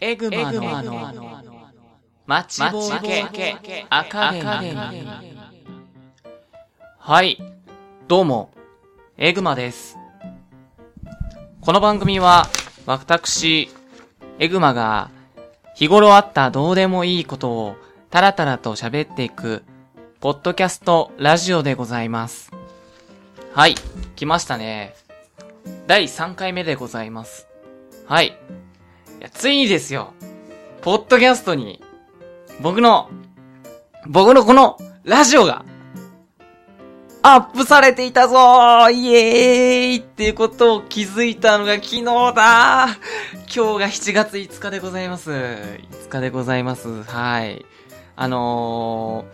[0.00, 1.44] エグマのあの
[2.24, 5.04] 待ちぼうけアカデミー。
[6.98, 7.36] はい。
[8.06, 8.52] どうも、
[9.16, 9.98] エグマです。
[11.60, 12.46] この番組は、
[12.86, 13.70] 私、
[14.38, 15.10] エグマが、
[15.74, 17.74] 日頃あったどうでもいいことを、
[18.10, 19.64] タラタラと喋っていく、
[20.20, 22.52] ポッドキャストラジオでございます。
[23.52, 23.74] はい。
[24.14, 24.94] 来ましたね。
[25.88, 27.48] 第3回目でございます。
[28.06, 28.38] はい。
[29.18, 30.14] いや、ついにですよ。
[30.80, 31.82] ポッドキャストに、
[32.60, 33.10] 僕の、
[34.06, 35.64] 僕のこの、ラジオが、
[37.22, 42.96] アップされていたぞーイエーイっていうことを気づいたのが昨日だー
[43.52, 45.30] 今日が7月5日でございます。
[45.30, 47.02] 5日でございます。
[47.02, 47.66] はい。
[48.14, 49.26] あの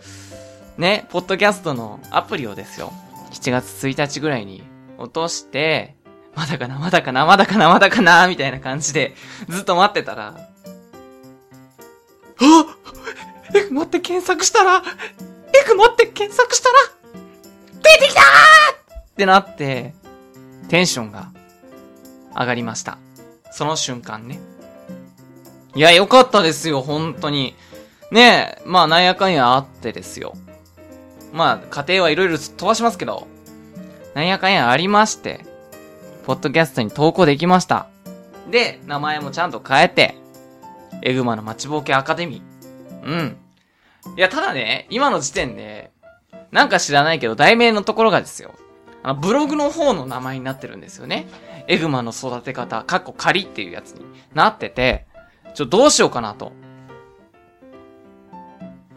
[0.77, 2.91] ー、ね、ポッドキャストのアプリをですよ。
[3.31, 4.63] 7月1日ぐらいに
[4.97, 5.94] 落として、
[6.35, 9.15] まだかな、まだかな、まだかな、まだかな、みたいな感じで、
[9.47, 10.35] ずっと待ってたら、
[12.37, 12.75] あ
[13.53, 16.75] エグマって検索したら、エグマって検索したら、
[17.81, 18.23] 出てきたー
[18.99, 19.93] ってなって、
[20.67, 21.31] テンションが
[22.35, 22.97] 上がりました。
[23.51, 24.39] その瞬間ね。
[25.75, 27.55] いや、よかったですよ、本当に。
[28.11, 30.33] ねえ、まあ、なんやかんやあってですよ。
[31.31, 33.27] まあ、家庭はいろいろ飛ばしますけど、
[34.13, 35.45] なんやかんやありまして、
[36.25, 37.87] ポッドキャストに投稿できました。
[38.49, 40.15] で、名前もちゃんと変えて、
[41.03, 43.05] エグマの待ちぼうけアカデミー。
[43.05, 43.37] うん。
[44.17, 45.91] いや、ただね、今の時点で、
[46.51, 48.55] なんか知らないけど、題名のところがですよ。
[49.03, 51.27] あの、ブログの方の名前になってるんですよね。
[51.67, 55.05] エグマの育て方、かっこ仮っていうやつになってて、
[55.53, 56.53] ちょ、どうしようかなと。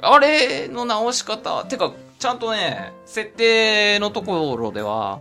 [0.01, 5.21] あれの直し方、てか、ちゃんとね、設定のところでは、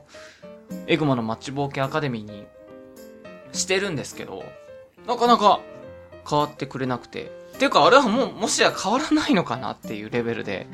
[0.87, 2.45] エグマのマッチ冒険アカデミーに
[3.53, 4.43] してるんですけど、
[5.05, 5.59] なかなか
[6.29, 7.31] 変わってくれなくて。
[7.57, 10.67] ていうか、あれはもう、もしや変わらないのかなっていうレベルで、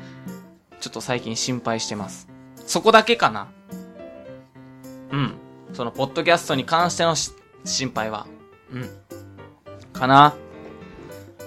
[0.80, 2.28] ちょっと最近心配してます。
[2.66, 3.48] そこだけかな。
[5.10, 5.34] うん。
[5.72, 7.32] その、ポッドキャストに関してのし
[7.64, 8.26] 心配は。
[8.70, 8.90] うん。
[9.92, 10.34] かな。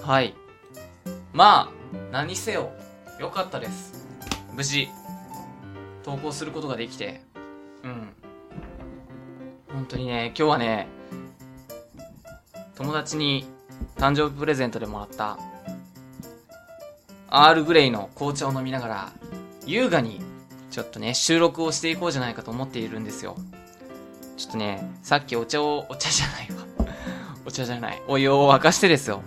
[0.02, 0.34] はい。
[1.34, 1.78] まあ、
[2.12, 2.72] 何せよ、
[3.20, 4.08] よかったです。
[4.54, 4.88] 無事、
[6.04, 7.22] 投稿することができて。
[9.88, 10.86] 本当にね、今日はね、
[12.76, 13.46] 友達に
[13.96, 15.40] 誕生日プレゼントでもらった、
[17.30, 19.12] アールグレイの紅茶を飲みながら、
[19.66, 20.20] 優雅に、
[20.72, 23.38] ちょっとね、収録をしていこうじゃないかと思っているんですよ。
[24.36, 26.94] ちょっとね、さっきお茶を、お茶じゃないわ。
[27.48, 28.02] お茶じゃない。
[28.10, 29.22] お湯を沸かしてですよ。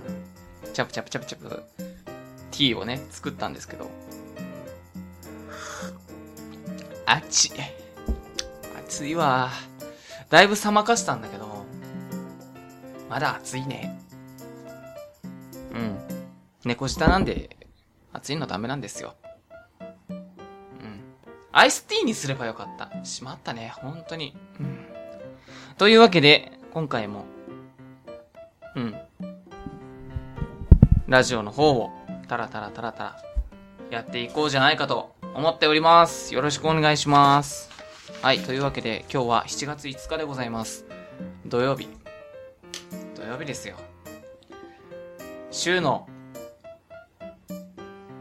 [0.75, 1.63] チャプチャプチャプチャプ、
[2.51, 3.91] ティーをね、作ったんですけど。
[7.07, 7.51] あっち。
[8.77, 9.70] 暑いわ。
[10.31, 11.67] だいぶ冷まかしたんだけど、
[13.09, 14.01] まだ暑いね。
[15.75, 15.99] うん。
[16.65, 17.57] 猫舌なんで、
[18.13, 19.17] 暑いのダメなんですよ。
[20.09, 21.01] うん。
[21.51, 23.05] アイスティーにすればよかった。
[23.05, 24.37] しまったね、本当に。
[24.61, 24.87] うん。
[25.77, 27.25] というわけで、今回も、
[28.77, 28.95] うん。
[31.09, 31.91] ラジオの方を、
[32.29, 33.23] タラタラタラタラ、
[33.91, 36.33] やっていこうじゃないかと思っております。
[36.33, 37.80] よろしくお願いします。
[38.23, 40.85] はい、というわけで、今日は7月5日でございます。
[41.47, 41.89] 土曜日。
[43.17, 43.77] 土曜日ですよ。
[45.51, 46.07] 週の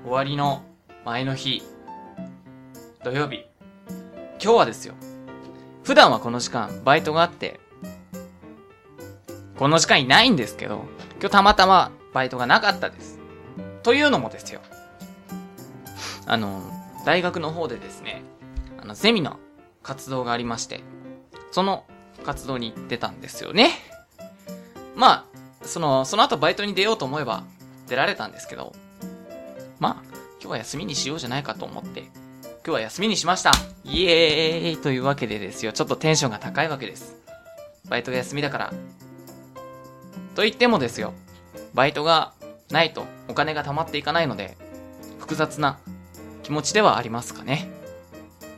[0.06, 0.64] 終わりの
[1.04, 1.62] 前の日、
[3.04, 3.46] 土曜日。
[4.42, 4.94] 今日はですよ。
[5.84, 7.60] 普段はこの時間、バイトがあって、
[9.58, 10.86] この時間いないんですけど、
[11.20, 13.20] 今日たまたまバイトがなかったです。
[13.84, 14.62] というのもですよ。
[16.26, 16.62] あの、
[17.06, 18.24] 大学の方でですね、
[18.82, 19.42] あの、ゼミの
[19.84, 20.82] 活動がありまして、
[21.52, 21.86] その
[22.24, 23.72] 活動に行ってたんですよね。
[24.96, 25.26] ま
[25.62, 27.44] あ、その、その後バイトに出ようと思えば
[27.88, 28.74] 出られたんですけど、
[29.80, 30.10] まあ、
[30.42, 32.12] 今日は休みにしようじゃないかと思って、今
[32.66, 33.52] 日は休みにしました
[33.84, 37.16] イエーイというわけでですよ、ちょっとテンションが高いわけです。
[37.88, 38.74] バイトが休みだから。
[40.36, 41.14] と言ってもですよ、
[41.74, 42.34] バイトが
[42.70, 44.58] ないとお金が貯まっていかないので、
[45.20, 45.80] 複雑な
[46.44, 47.70] 気持ちではありますかね。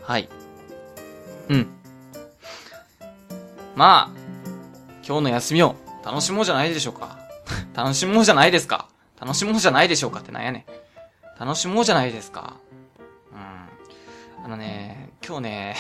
[0.04, 0.30] はい。
[1.50, 1.68] うん。
[3.76, 4.22] まあ、
[5.06, 7.18] 今日の休みを楽しもうじゃないでしょうか。
[7.74, 8.88] 楽しもうじゃないですか。
[9.20, 10.66] 楽しもうじゃないでしょうかってなんやね
[11.40, 11.42] ん。
[11.44, 12.56] 楽しもうじゃないですか。
[13.32, 13.36] う
[14.42, 14.46] ん。
[14.46, 15.76] あのね、今日ね、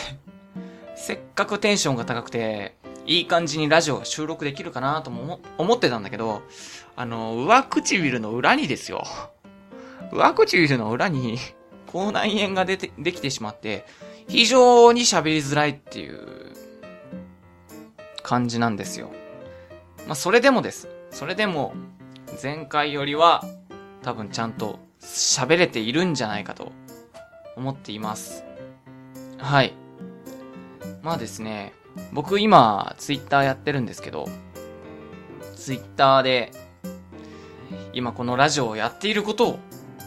[0.96, 2.76] せっかくテンションが高くて、
[3.06, 6.44] いい感じにラジオが収録できるかなとも思思ってたんだけど、
[6.96, 9.04] あの、上唇の裏にですよ。
[10.12, 11.40] 上唇の裏に、
[11.88, 13.86] 口内炎が出て、できてしまって、
[14.32, 16.54] 非常に喋りづらいっていう、
[18.24, 19.12] 感じなんですよ。
[20.08, 20.88] まあ、それでもです。
[21.10, 21.74] それでも、
[22.42, 23.44] 前回よりは
[24.02, 26.72] 多分ちゃんと喋れているんじゃないかと
[27.58, 28.46] 思っています。
[29.38, 29.74] はい。
[31.02, 31.74] まあですね、
[32.14, 34.30] 僕今ツイッターやってるんですけど、
[35.58, 36.52] ツイッターで
[37.92, 39.60] 今このラジオをやっていることを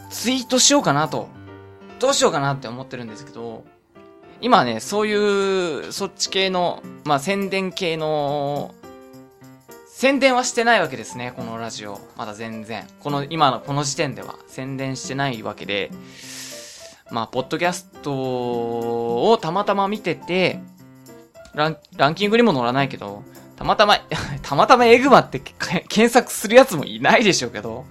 [0.09, 1.29] ツイートしようかなと、
[1.99, 3.63] どうしようかなって思ってるんですけど、
[4.41, 8.73] 今ね、そういう、そっち系の、まあ宣伝系の
[9.97, 12.01] 宣伝はしてないわけですね、このラジオ。
[12.17, 12.85] まだ全然。
[12.99, 15.89] この、今のこの時点では宣伝してないわけで、
[17.11, 20.59] まあ、ポッドキャストをたまたま見てて、
[21.53, 23.23] ラン、ランキングにも載らないけど、
[23.55, 23.95] たまたま、
[24.43, 25.39] たまたまエグマって
[25.87, 27.85] 検索するやつもいないでしょうけど、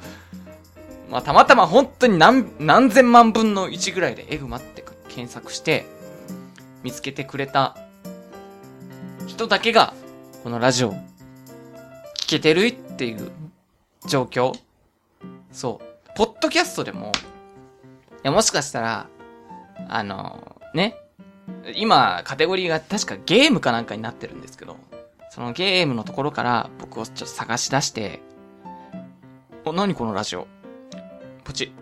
[1.10, 5.86] まあ、たまたま本当に何、何千万分の1ぐらいでエグマって検索して、
[6.84, 7.76] 見つけてくれた
[9.26, 9.94] 人だけが、
[10.44, 13.32] このラジオ聞けてるっていう
[14.06, 14.52] 状況
[15.50, 16.10] そう。
[16.16, 17.10] ポッドキャストでも、い
[18.22, 19.08] や、もしかしたら、
[19.88, 20.96] あの、ね。
[21.74, 24.76] 今、カテゴリーが確かゲームかなんかになってるんですけど、
[25.30, 28.20] そのゲームのところから僕をちょっと探し出して、
[29.64, 30.46] お、何このラジオ？
[31.42, 31.72] ポチ。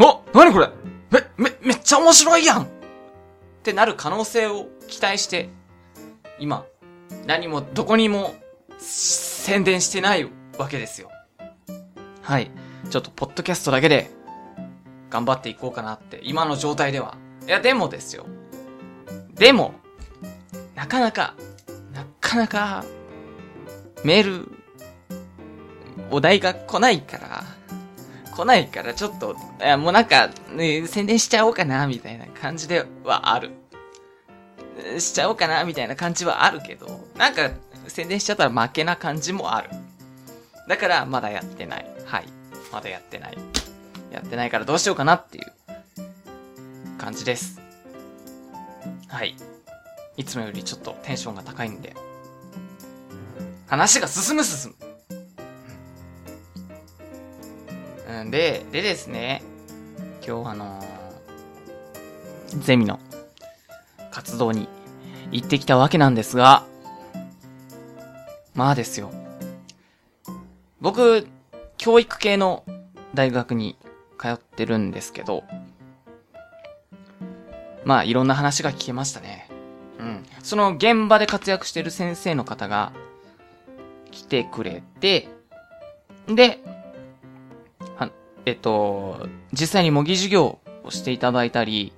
[0.00, 0.68] お何これ？
[1.10, 2.68] め、め、めっちゃ面白いやん
[3.58, 5.48] ってなる可能性を期待して、
[6.38, 6.64] 今、
[7.26, 8.34] 何もどこにも
[8.78, 11.10] 宣伝してないわけですよ。
[12.22, 12.50] はい。
[12.90, 14.10] ちょっと、ポッドキャストだけで、
[15.10, 17.16] 頑張っていこうかなって、今の状態では。
[17.46, 18.26] いや、でもですよ。
[19.34, 19.74] でも、
[20.74, 21.34] なかなか、
[21.92, 22.84] なかなか、
[24.04, 24.52] メール、
[26.10, 27.44] お題が来ないから、
[28.38, 33.50] 来ないから、ちょっと、いや、もうなんか、ね、宣伝しちゃおうかな、みたいな感じではある。
[35.00, 36.86] しちゃおうかな、みたいな感じはあるけど、
[37.16, 37.50] なんか、
[37.88, 39.70] 宣伝しちゃったら負けな感じもある。
[40.68, 41.86] だから、まだやってない。
[42.04, 42.26] はい。
[42.70, 43.38] まだやってない。
[44.12, 45.44] やってないからどうしようかなっていう
[46.96, 47.60] 感じです。
[49.08, 49.34] はい。
[50.16, 51.96] いつもよりちょっとテンションが高いんで。
[53.66, 54.87] 話が進む進む。
[58.22, 59.42] うんで、でですね、
[60.26, 60.98] 今日あのー
[62.60, 62.98] ゼミの
[64.10, 64.68] 活動に
[65.30, 66.64] 行ってきたわけなんですが、
[68.54, 69.12] まあですよ。
[70.80, 71.26] 僕、
[71.76, 72.64] 教育系の
[73.14, 73.76] 大学に
[74.18, 75.44] 通ってるんですけど、
[77.84, 79.48] まあいろんな話が聞けましたね。
[79.98, 80.24] うん。
[80.42, 82.92] その現場で活躍してる先生の方が
[84.10, 85.28] 来てくれて、
[86.26, 86.60] で、
[88.48, 91.92] えっと、実際に模擬授業をしていただいたり、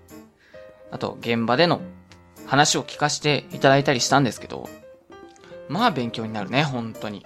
[0.90, 1.80] あと現場での
[2.46, 4.68] 話を聞かせていただいたりしたんですけど、
[5.68, 7.24] まあ勉強になるね、本当に。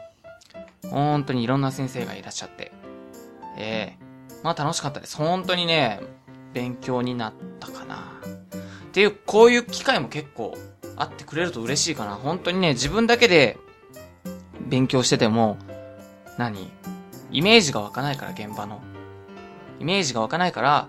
[0.91, 2.71] 本当にいろんな先生がいらっしゃって。
[3.57, 4.05] ええ
[4.43, 5.17] まあ楽しかったです。
[5.17, 6.01] 本当にね、
[6.53, 8.21] 勉強になったかな。
[8.89, 10.55] っていう、こういう機会も結構
[10.97, 12.17] あってくれると嬉しいかな。
[12.17, 13.57] 本当にね、自分だけで
[14.61, 15.57] 勉強してても、
[16.37, 16.71] 何？
[17.33, 18.83] イメージが湧かないから、現場の。
[19.81, 20.89] イメージが湧かないから、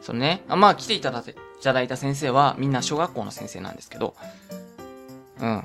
[0.00, 4.14] そのね、あまあ来ていただい、ただいた先生はみんな小学校の先生なんですけど、
[5.40, 5.62] うん。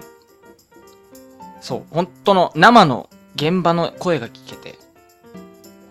[1.62, 4.78] そう、本当の生の現場の声が聞けて、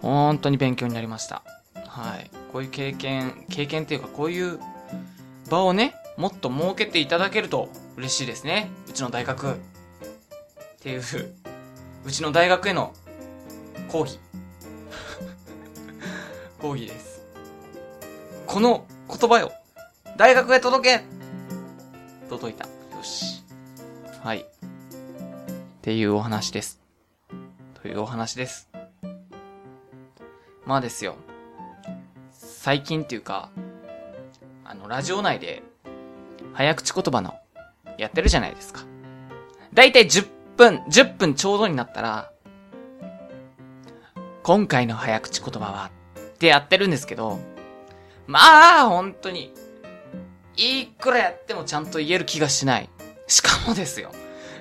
[0.02, 1.42] 本当に勉強になりました。
[1.86, 2.30] はい。
[2.52, 4.60] こういう経験、経験っていうかこういう
[5.50, 8.70] 場をね、もっと設けていただけると嬉しいですね。
[8.88, 9.52] うちの大学。
[9.52, 9.56] っ
[10.80, 11.02] ていう、
[12.04, 12.92] うちの大学への
[13.88, 14.18] 講義。
[16.66, 17.24] 講義です。
[18.44, 19.52] この言葉よ、
[20.16, 21.04] 大学へ届け
[22.28, 22.64] 届いた。
[22.64, 23.44] よし。
[24.20, 24.40] はい。
[24.40, 24.44] っ
[25.82, 26.80] ていうお話です。
[27.80, 28.68] というお話です。
[30.64, 31.14] まあですよ。
[32.32, 33.50] 最近っていうか、
[34.64, 35.62] あの、ラジオ内で、
[36.52, 37.36] 早口言葉の、
[37.96, 38.82] やってるじゃないですか。
[39.72, 42.32] だいたい10分、10分ちょうどになったら、
[44.42, 45.95] 今回の早口言葉は、
[46.36, 47.40] ってやってるんですけど、
[48.26, 48.38] ま
[48.82, 49.52] あ、本当に、
[50.56, 52.90] いくらやってもちゃんと言える気がしない。
[53.26, 54.12] しかもですよ。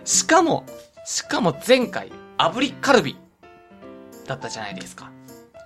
[0.05, 0.65] しかも、
[1.05, 3.17] しかも前回、炙りカルビ、
[4.25, 5.11] だったじゃないですか。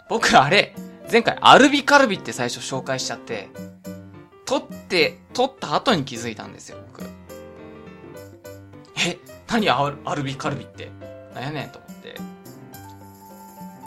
[0.10, 0.76] 僕あれ、
[1.12, 3.50] 前回アルビカルビって最初紹介しちゃって、
[4.46, 7.04] 撮って、撮った後に気づいたんですよ、僕。
[8.98, 10.92] え、何アルアルビカルビって。
[11.34, 12.16] なんやねんと思って。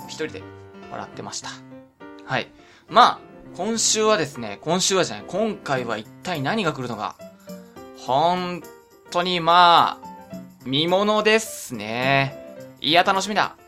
[0.06, 0.42] 一人で
[0.90, 1.50] 笑ってました。
[2.32, 2.48] はい。
[2.88, 3.18] まあ、
[3.58, 7.14] 今週はですね、今週はじゃない、今回は一体何が来るのか。
[7.98, 8.62] 本
[9.10, 12.56] 当にまあ、見物ですね。
[12.80, 13.58] いや、楽しみだ。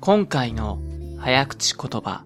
[0.00, 0.80] 今回の
[1.20, 2.24] 早口言葉。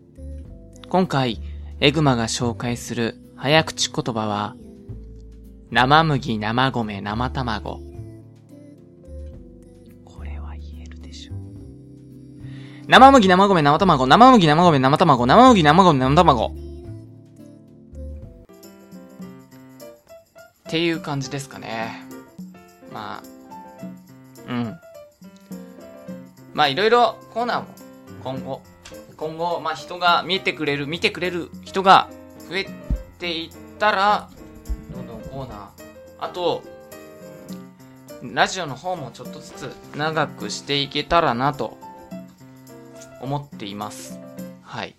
[0.88, 1.42] 今回、
[1.80, 4.56] エグマが紹介する早口言葉は、
[5.70, 7.82] 生麦、生米、生卵。
[12.86, 16.54] 生麦、生米、生卵、生麦、生米、生卵、生麦、生米、生卵。
[20.68, 22.02] っていう感じですかね。
[22.92, 24.78] まあ、うん。
[26.52, 27.66] まあいろいろコーナーも
[28.22, 28.60] 今後、
[29.16, 32.10] 今後、まあ人が見てくれる、見てくれる人が
[32.50, 32.66] 増え
[33.18, 34.28] ていったら、
[34.94, 35.68] どんどんコーナー。
[36.18, 36.62] あと、
[38.22, 41.78] ラジオの方もちょっとずつ長くしていけたらなと
[43.24, 44.20] 思っています。
[44.62, 44.94] はい。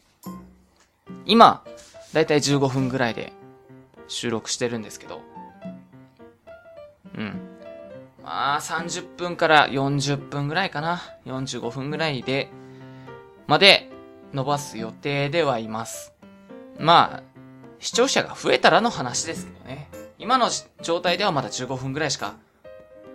[1.26, 1.64] 今、
[2.12, 3.32] だいたい15分ぐらいで
[4.08, 5.22] 収録してるんですけど、
[7.16, 7.40] うん。
[8.24, 11.02] まあ、30分から40分ぐらいかな。
[11.26, 12.50] 45分ぐらいで、
[13.48, 13.92] まで
[14.34, 16.14] 伸ばす予定ではいます。
[16.80, 17.24] まあ、
[17.80, 19.90] 視聴者が増えたらの話ですけどね。
[20.18, 20.50] 今の
[20.82, 22.34] 状態ではまだ15分ぐらいしか、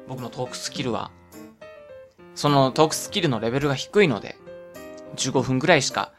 [0.07, 1.11] 僕のトークスキルは、
[2.35, 4.37] そのトークスキルのレベルが低いので、
[5.17, 6.12] 15分ぐらいしか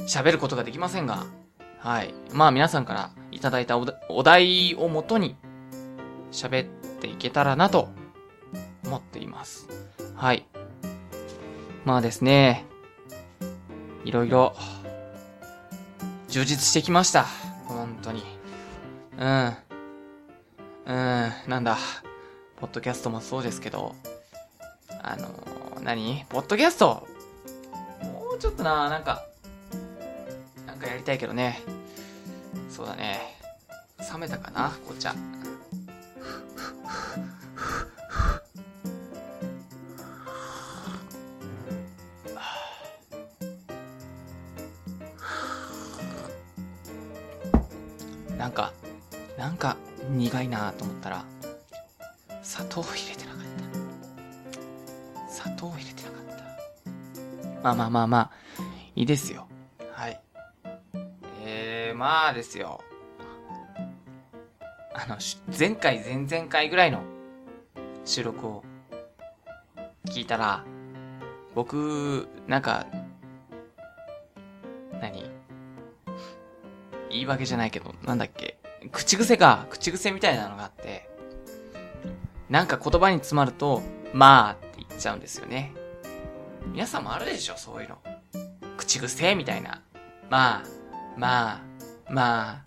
[0.00, 1.26] 喋ることができませんが、
[1.78, 2.14] はい。
[2.32, 5.36] まあ皆さんからいただいたお題をもとに
[6.32, 6.66] 喋っ
[7.00, 7.88] ていけたらなと
[8.84, 9.68] 思っています。
[10.14, 10.46] はい。
[11.84, 12.64] まあですね、
[14.04, 14.54] いろいろ
[16.28, 17.26] 充実してきました。
[17.66, 18.22] 本当に。
[19.18, 19.56] うん。
[20.86, 21.78] うん、なんだ。
[22.56, 23.94] ポッドキャストもそうですけど、
[25.02, 26.24] あのー、何？
[26.28, 27.06] ポッドキャスト
[28.44, 29.24] ちょっとな、なんか、
[30.66, 31.62] なんかやりたいけどね。
[32.68, 33.38] そうだね。
[34.12, 35.14] 冷めたかな紅茶。
[48.36, 48.74] なんか、
[49.38, 49.78] なんか
[50.10, 51.24] 苦いなと思ったら、
[52.42, 52.82] 砂糖
[57.64, 58.30] まあまあまあまあ、
[58.94, 59.48] いいですよ。
[59.90, 60.20] はい。
[61.42, 62.82] えー、まあですよ。
[64.92, 65.16] あの、
[65.58, 67.00] 前回、前々回ぐらいの
[68.04, 68.64] 収録を
[70.08, 70.62] 聞いたら、
[71.54, 72.86] 僕、なんか、
[75.00, 75.24] 何
[77.08, 78.58] 言い訳じゃないけど、なんだっけ。
[78.92, 79.66] 口癖か。
[79.70, 81.08] 口癖みたいなのがあって、
[82.50, 83.80] なんか言葉に詰まると、
[84.12, 85.72] まあって言っちゃうんですよね。
[86.66, 87.98] 皆さんもあるでしょ、そういうの。
[88.76, 89.82] 口癖みたいな。
[90.30, 90.62] まあ、
[91.16, 91.60] まあ、
[92.10, 92.64] まあ。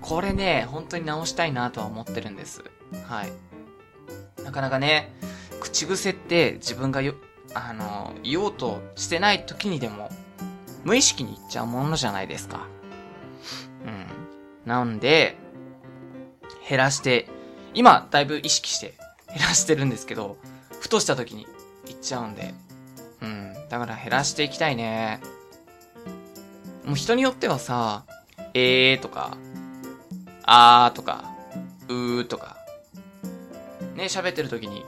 [0.00, 2.62] これね、本当に直したいなとは思ってるんです。
[3.06, 3.32] はい。
[4.44, 5.12] なかなかね、
[5.60, 7.14] 口癖って自分がよ、
[7.54, 10.10] あの、言おうとしてない時にでも、
[10.84, 12.66] 無意識に言っちゃうものじゃないですか。
[13.84, 14.06] うん。
[14.64, 15.36] なんで、
[16.68, 17.28] 減らして、
[17.74, 18.94] 今、だいぶ意識して
[19.28, 20.38] 減らしてるんですけど、
[20.80, 21.46] ふとした時に
[21.88, 22.54] 言っちゃうんで。
[23.20, 23.54] うん。
[23.68, 25.20] だから減らしていきたいね。
[26.84, 28.04] もう人によってはさ、
[28.54, 29.36] えーとか、
[30.44, 31.24] あーとか、
[31.88, 32.56] うーとか、
[33.94, 34.84] ね、喋ってる時に、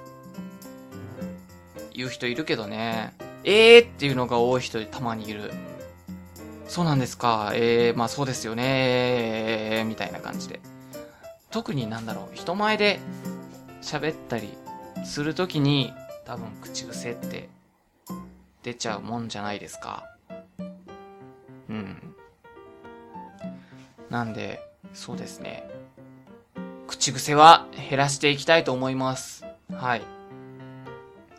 [1.93, 3.13] 言う人いるけどね、
[3.45, 5.51] えーっていうのが多い人たまにいる。
[6.69, 7.53] そうなんですか。
[7.55, 8.63] えー、まあそうですよね。
[8.67, 10.61] えー、みたいな感じで。
[11.51, 13.01] 特になんだろう、人前で
[13.83, 14.57] 喋ったり
[15.05, 15.93] するときに、
[16.31, 17.49] 多分口癖って
[18.63, 20.05] 出ちゃうもんじゃないですか。
[21.69, 22.15] うん。
[24.11, 24.61] なんで、
[24.95, 25.69] そうですね。
[26.87, 29.45] 口癖は減らしていきたいと思います。
[29.73, 30.03] はい。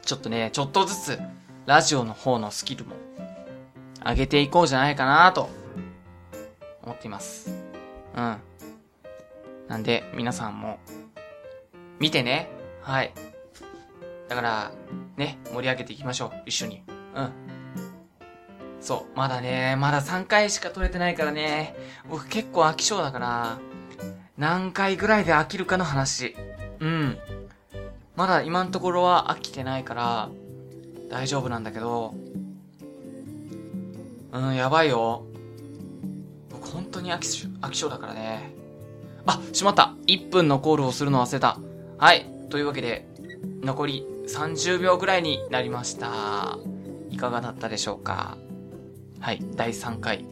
[0.01, 1.19] ちょっとね、ちょっとずつ、
[1.65, 2.97] ラジオの方のスキルも
[4.05, 5.49] 上げていこうじゃないかなと
[6.83, 7.49] 思っています。
[8.17, 8.37] うん。
[9.69, 10.79] なんで、皆さんも、
[11.97, 12.49] 見てね。
[12.81, 13.30] はい。
[14.31, 14.71] だから、
[15.17, 16.43] ね、盛り上げていきましょう。
[16.45, 16.83] 一緒に。
[17.15, 17.31] うん。
[18.79, 19.17] そう。
[19.17, 21.75] まだね、まだ3回しか撮れてないからね。
[22.09, 23.59] 僕結構飽き性だから、
[24.37, 26.37] 何回ぐらいで飽きるかの話。
[26.79, 27.17] うん。
[28.15, 30.29] まだ今のところは飽きてないから、
[31.09, 32.15] 大丈夫なんだけど、
[34.31, 35.25] うん、やばいよ。
[36.49, 38.53] 僕本当に飽き飽き性だからね。
[39.25, 41.59] あ、しまった !1 分のコールをするの忘れた。
[41.97, 42.25] はい。
[42.49, 43.05] というわけで、
[43.61, 46.57] 残り30秒ぐらいになりました。
[47.09, 48.37] いかがだったでしょうか？
[49.19, 49.43] はい。
[49.55, 50.25] 第3回。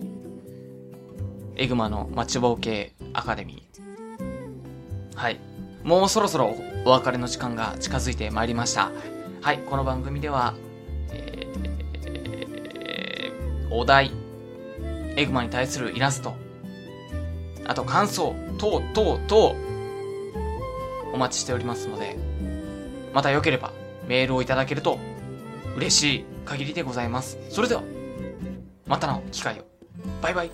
[1.55, 5.15] エグマの待ちぼうけアカデミー。
[5.15, 5.39] はい。
[5.83, 6.55] もうそろそろ
[6.85, 8.91] お別れの時間が近づいてまいりました。
[9.41, 9.59] はい。
[9.59, 10.53] この番組では、
[11.11, 11.59] えー
[13.71, 14.11] お題、
[15.15, 16.33] エグマに対するイラスト、
[17.67, 19.55] あと感想、等々等、
[21.13, 22.17] お待ちしておりますので、
[23.13, 23.71] また良ければ
[24.09, 24.97] メールをいただけると
[25.77, 27.37] 嬉しい限りでございます。
[27.51, 27.83] それでは、
[28.87, 29.65] またの機会を。
[30.19, 30.51] バイバイ。